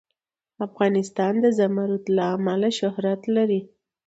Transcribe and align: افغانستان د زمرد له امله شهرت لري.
افغانستان 0.67 1.33
د 1.43 1.45
زمرد 1.59 2.03
له 2.15 2.23
امله 2.35 2.69
شهرت 2.79 3.21
لري. 3.35 3.61